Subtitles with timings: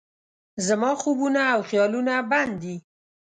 [0.67, 2.75] زما خوبونه او خیالونه بند دي